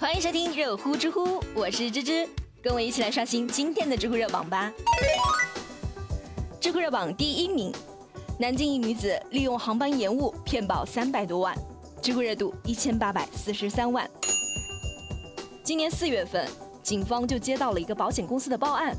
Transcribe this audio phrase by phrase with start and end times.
[0.00, 2.28] 欢迎收听热乎知乎，我是芝芝，
[2.62, 4.72] 跟我一起来刷新今天的知乎热榜吧。
[6.60, 7.72] 知乎热榜第一名，
[8.38, 11.52] 南京一女子利用航班延误骗保三百多万，
[12.00, 14.08] 知乎热度一千八百四十三万。
[15.64, 16.48] 今年四月份，
[16.80, 18.96] 警方就接到了一个保险公司的报案，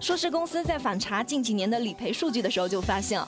[0.00, 3.22] 说是公司在反查近几年的理赔数据的时候，就发现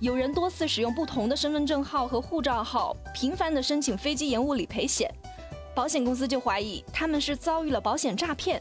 [0.00, 5.14] 有人多次使用不同的身份证号和护照号，频繁的申请飞机延误理赔险。
[5.78, 8.60] 保险公司就怀疑他们是遭遇了保险诈骗，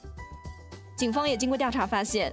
[0.96, 2.32] 警方也经过调查发现，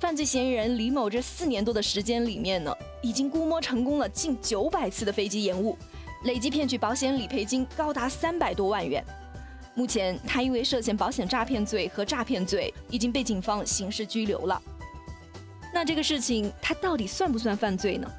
[0.00, 5.78] 犯罪嫌疑人李某这四年多的时间里面呢，已经估摸成功了近九百次的飞机延误，
[6.24, 9.04] 累计骗取保险理赔金高达三百多万元。
[9.76, 14.60] 目前他因为涉嫌保险诈骗罪和诈骗罪，已经被警方刑事拘留了。
[15.72, 18.10] 那这个事情他到底算不算犯罪呢？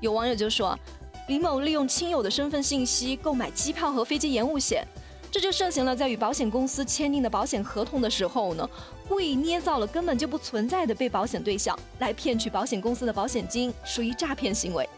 [0.00, 0.78] 有网友就说，
[1.26, 4.86] 李某利用亲友的身份信息购买机票和飞机延误险。
[5.30, 8.68] 这就涉嫌了，在与保险公司签订的保险合同的时候呢，
[9.08, 14.88] 故意捏造了根本就不存在的被保险对象，来骗取保险公司的保险金，属于诈骗行为。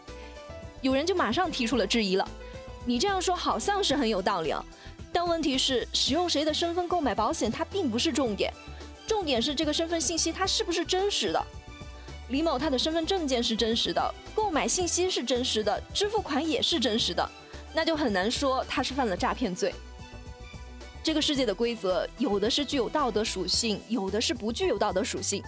[0.81, 2.27] 有人就马上提出了质疑了，
[2.83, 4.65] 你这样说好像是很有道理啊，
[5.11, 8.51] 但问题是使用谁的身份购买保险，它并不是重点，
[9.05, 11.45] 重点是这个身份信息它是不是真实的。
[12.29, 17.29] 李某他的身份证件是真实的，购买信息是真实的，支付款也是真实的，
[17.71, 19.71] 那就很难说他是犯了诈骗罪。
[21.03, 25.43] 这个世界的规则，有的是具有道德属性，有的是不具有道德属性。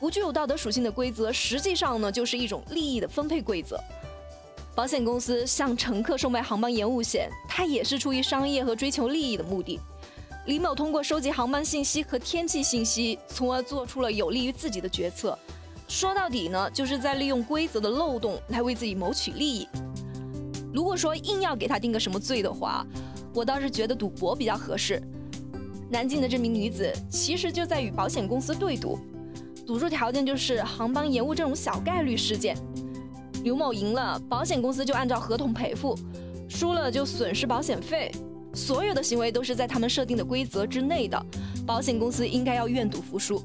[0.00, 3.78] 不具有道德属性的规则，实际上呢，就是一种利益的分配规则。
[4.74, 9.78] 保险公司向乘客售卖航班延误险，它也是出于商业和追求利益的目的。
[10.46, 15.38] 李某通过收集航班信息和天气信息，从而做出了有利于自己的决策。
[15.86, 19.68] 说到底呢，就是在利用规则的漏洞来为自己谋取利益。
[20.72, 22.86] 如果说硬要给他定个什么罪的话，
[23.34, 25.02] 我倒是觉得赌博比较合适。
[25.90, 28.98] 南京的这名女子其实就在与保险公司对赌，
[29.66, 32.56] 赌注条件就是航班延误这种小概率事件。
[33.44, 35.94] 刘某赢了，保险公司就按照合同赔付；
[36.48, 38.10] 输了就损失保险费。
[38.52, 41.24] 所有的行为都是在他们设定的规则之内的，
[41.66, 43.42] 保险公司应该要愿赌服输。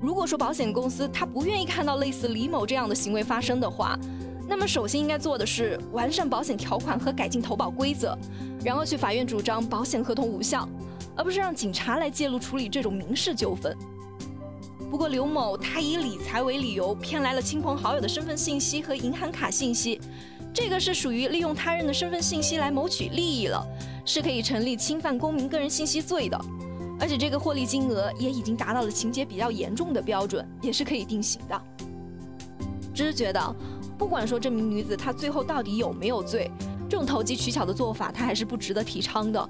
[0.00, 3.98] 如果说保险公司他不愿意看到类似李某这样的行为发生的话，
[4.46, 8.16] 那么首先应该做的是完善保险条款和改进投保规则，
[8.62, 10.68] 然后去法院主张保险合同无效，
[11.16, 13.74] 而不是让警察来介入处理这种民事纠纷。
[14.90, 20.00] 不过刘某他以理财为理由骗来了亲朋好友的身份信息和银行卡信息，
[20.52, 23.66] 这个是属于利用他人的身份信息来谋取利益了，
[24.04, 26.38] 是可以成立侵犯公民个人信息罪的，
[27.00, 31.60] 而且这个获利金额也已经达到了情节比较严重的标准，也是可以定刑的。
[32.94, 33.56] 只是觉得。
[33.98, 36.50] 不管说这名女子她最后到底有没有罪，
[36.88, 39.48] 这种投机取巧的做法她还是不值得提倡的。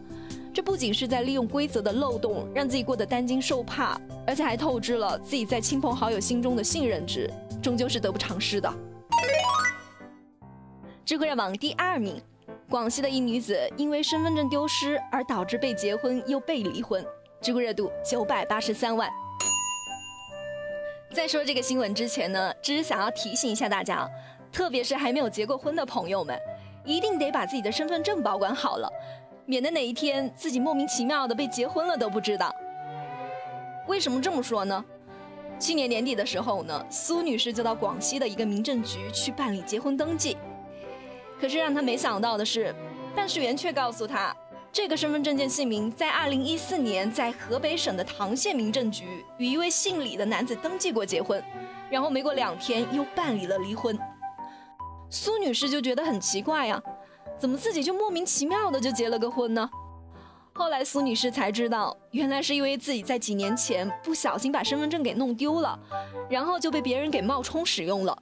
[0.53, 7.29] 这不仅是在利用规则的漏洞让自己过得担惊受怕，而且还透支了自己在亲朋好友心中的信任值，
[7.61, 8.73] 终究是得不偿失的。
[11.05, 12.23] 知乎热榜第二名，
[12.71, 17.05] 广西的一女子因为身份证丢失而导致被结婚又被离婚，
[17.43, 19.11] 知乎热度九百八十三万。
[21.13, 24.09] 在说这个新闻之前呢，只是想要提醒一下大家。
[24.55, 26.39] 特别是还没有结过婚的朋友们，
[26.85, 28.89] 一定得把自己的身份证保管好了，
[29.47, 32.55] 免得哪一天自己莫名其妙的被结婚了都不知道。
[33.89, 34.85] 为什么这么说呢？
[35.59, 40.37] 去年年底的时候呢，苏女士就到广西的一个民政局去办理结婚登记，
[41.41, 42.73] 可是让她没想到的是，
[43.13, 44.33] 办事员却告诉她，
[44.71, 49.05] 这个身份证件姓名在2014年在河北省的唐县民政局
[49.37, 51.43] 与一位姓李的男子登记过结婚，
[51.91, 53.99] 然后没过两天又办理了离婚。
[55.11, 56.83] 苏女士就觉得很奇怪呀，
[57.39, 59.69] 怎么自己就莫名其妙的就结了个婚呢？
[60.53, 65.79] 后来苏女士才知道，原来是因为自己在几年前不小心把身份证给弄丢了，
[66.31, 68.17] 然后就被别人给冒充使用了。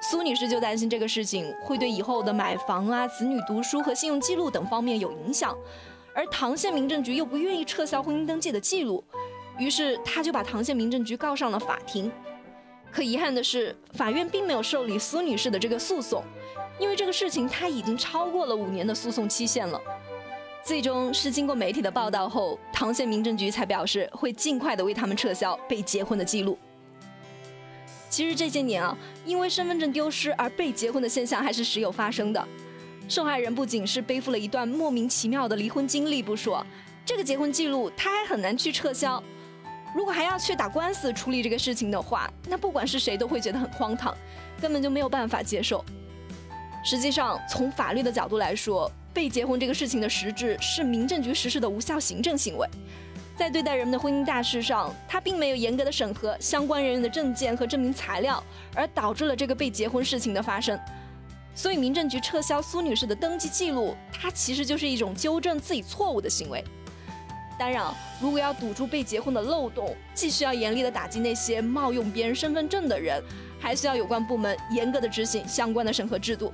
[0.00, 5.56] 苏女士就担心这个事情会对以后的买房啊、子女读书和信用记录等方面有影响，
[6.14, 9.02] 而唐县民政局又不愿意撤销婚姻登记的记录，
[9.58, 12.10] 于是她就把唐县民政局告上了法庭。
[12.96, 16.24] 可遗憾的是，法院并没有受理苏女士的这个诉讼，
[16.78, 19.78] 因为这个事情它已经超过了五年的诉讼期限了。
[20.64, 26.56] 最终是经过媒体的报道后，唐县民政局才表示会尽快的为他们撤销被结婚的记录。
[28.08, 28.96] 其实这些年啊，
[29.26, 32.42] 因为身份证丢失而被结婚的现象还是时有发生的。
[33.10, 36.64] 受害人不仅是背负了一段莫名其妙的离婚经历不说，
[37.04, 39.22] 这个结婚记录他还很难去撤销。
[39.96, 44.14] 如果还要去打官司处理这个事情的话，那不管是谁都会觉得很荒唐，
[44.60, 45.82] 根本就没有办法接受。
[46.84, 52.68] 实际上，从法律的角度来说，被结婚这个事情的实质是民政局实施的无效行政行为，
[53.38, 58.44] 在对待人们的婚姻大事上，他并没有严格的审核相关人员的证件和证明材料，
[58.74, 60.78] 而导致了这个被结婚事情的发生。
[61.54, 66.62] 所以民政局撤销苏女士的登记记录，它其实就是一种纠正自己错误的行为。
[67.58, 67.84] 当然，
[68.20, 73.22] 如果要堵住被结婚的漏洞，既需要严厉的打击那些冒用别人身份证的人，
[73.58, 76.52] 还需要有关部门严格的执行相关的审核制度。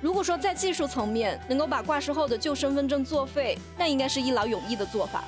[0.00, 5.24] 如果说在技术层面能够把挂失后的旧身份证作废，那应该是一劳永逸的做法。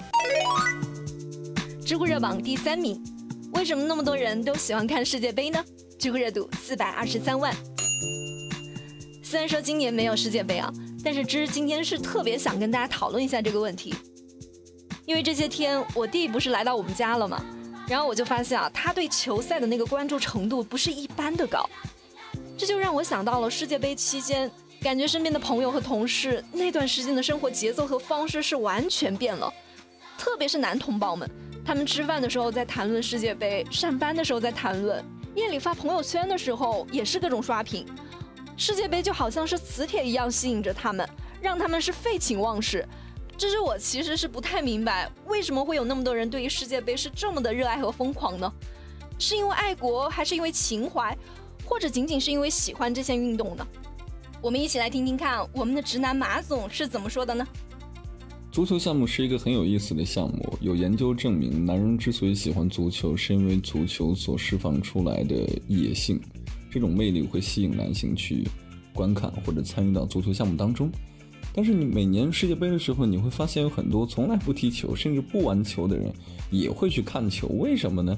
[1.84, 3.02] 知乎热榜第三名，
[3.52, 5.64] 为什么那么多人都喜欢看世界杯呢？
[5.98, 7.52] 知乎热度四百二十三万。
[9.22, 13.94] 虽然说今年没有世界杯啊，但是芝今天是特别想跟大家讨论一下这个问题，
[15.06, 17.42] 因为这些天我弟不是来到我们家了吗？
[17.88, 21.64] 然后我就发现啊，他对球赛的那个关注程度不是一般的高，
[22.58, 24.50] 这就让我想到了世界杯期间。
[24.82, 29.52] 感觉身边的朋友和同事那段时间的生活节奏和方式是完全变了，
[30.18, 31.28] 特别是男同胞们，
[31.64, 35.02] 他们吃饭的时候在谈论世界杯，上班的时候在谈论，
[35.34, 37.86] 夜里发朋友圈的时候也是各种刷屏。
[38.56, 41.08] 世界杯就好像是磁铁一样吸引着他们，
[41.40, 42.86] 让他们是废寝忘食。
[43.38, 48.50] 这是我其实是不太明白，为什么会有那么多人对于世界杯是这么的热爱和疯狂呢？
[49.18, 51.16] 是因为爱国，还是因为情怀，
[51.64, 53.66] 或者仅仅是因为喜欢这项运动呢？
[54.40, 57.46] 我们一起来听听看，我们的直男马总是怎么说的呢？
[58.50, 60.56] 足球项目是一个很有意思的项目。
[60.62, 65.34] 有研究证明，男人之所以喜欢足球，是因为足球所释放出来的
[65.68, 66.18] 野性，
[66.70, 68.48] 这种魅力会吸引男性去
[68.94, 70.90] 观看或者参与到足球项目当中。
[71.56, 76.12] 但是你每年世界杯的时候，你会发现有很多从来不踢球甚至不玩球的人
[76.50, 77.48] 也会去看球。
[77.48, 78.16] 为什么呢？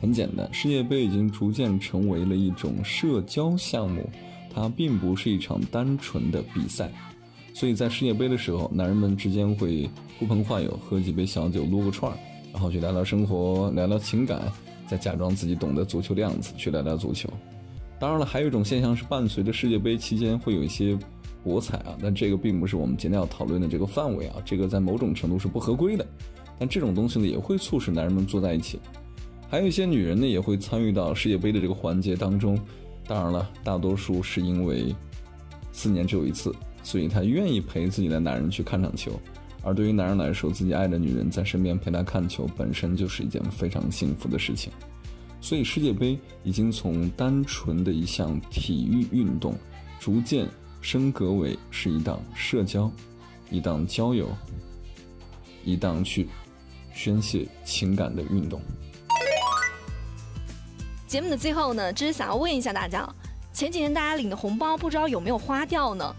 [0.00, 4.08] 很简单，世界杯已经逐渐成为了一种社交项目。
[4.54, 6.90] 它并不是一场单纯的比赛，
[7.52, 9.86] 所以在世界杯的时候，男人们之间会
[10.18, 12.16] 呼朋唤友，喝几杯小酒，撸个串儿，
[12.54, 14.40] 然后去聊聊生活，聊聊情感，
[14.86, 17.28] 再假装自己懂得足球的样子去聊聊足球。
[17.98, 20.96] 当然了，还有一种现象是伴随着世界杯期间会有一些
[21.46, 26.04] 博彩啊，但这个并不是我们今天要讨论的这个范围啊，这个在某种程度是不合规的。
[26.58, 28.80] 但这种东西呢，也会促使男人们坐在一起。
[29.48, 32.58] 还有一些女人呢，也会参与到世界杯的这个环节当中。
[33.06, 34.92] 当然了，大多数是因为
[35.70, 36.52] 四年只有一次，
[36.82, 39.12] 所以她愿意陪自己的男人去看场球。
[39.62, 44.72] 而对于男人来说，自己爱的女人在身边陪他看球，本身就是一件非常幸福的事情。
[45.40, 49.54] 所以世界杯已经从单纯的一项体育运动，
[50.00, 50.48] 逐渐
[50.88, 52.88] 升格为是一档社交、
[53.50, 54.28] 一档交友、
[55.64, 56.28] 一档去
[56.94, 58.60] 宣泄情感的运动。
[61.08, 63.04] 节目的最后呢，只是想要问一下大家，
[63.52, 66.14] 前几天大家领的红包不知道有没有花掉呢？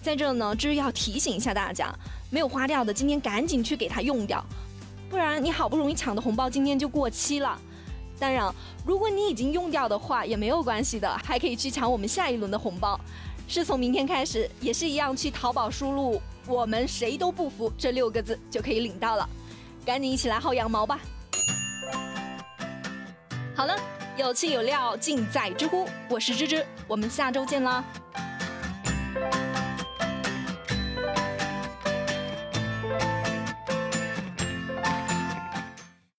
[0.00, 1.94] 在这呢，只是要提醒一下大家，
[2.30, 4.42] 没有花掉的今天赶紧去给它用掉，
[5.10, 7.60] 不然你好不容易抢的红包今天就过期了。
[8.18, 8.50] 当然，
[8.86, 12.98] 如果你已经用掉的话也没有关系的，还可以去抢我们下一轮的红包，
[13.48, 19.28] 是从明天开始也是一样，去淘宝输入“我们谁都不服”这六个字就可以领到了，
[19.84, 21.00] 赶紧一起来薅羊毛吧！
[23.54, 23.76] 好了。
[24.16, 25.86] 有趣有料，尽在知乎。
[26.08, 27.84] 我是芝芝，我们下周见啦。